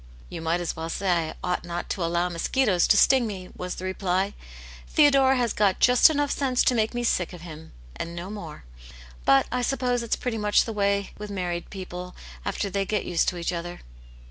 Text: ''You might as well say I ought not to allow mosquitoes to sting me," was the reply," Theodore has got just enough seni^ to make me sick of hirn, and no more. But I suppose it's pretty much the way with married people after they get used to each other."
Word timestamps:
''You 0.31 0.41
might 0.41 0.59
as 0.59 0.75
well 0.75 0.89
say 0.89 1.29
I 1.29 1.35
ought 1.43 1.63
not 1.63 1.87
to 1.91 2.03
allow 2.03 2.27
mosquitoes 2.27 2.87
to 2.87 2.97
sting 2.97 3.27
me," 3.27 3.49
was 3.55 3.75
the 3.75 3.85
reply," 3.85 4.33
Theodore 4.95 5.35
has 5.35 5.53
got 5.53 5.79
just 5.79 6.09
enough 6.09 6.33
seni^ 6.35 6.65
to 6.65 6.73
make 6.73 6.95
me 6.95 7.03
sick 7.03 7.33
of 7.33 7.41
hirn, 7.43 7.71
and 7.97 8.15
no 8.15 8.31
more. 8.31 8.63
But 9.25 9.45
I 9.51 9.61
suppose 9.61 10.01
it's 10.01 10.15
pretty 10.15 10.39
much 10.39 10.65
the 10.65 10.73
way 10.73 11.11
with 11.19 11.29
married 11.29 11.69
people 11.69 12.15
after 12.43 12.67
they 12.67 12.83
get 12.83 13.05
used 13.05 13.27
to 13.29 13.37
each 13.37 13.53
other." 13.53 13.81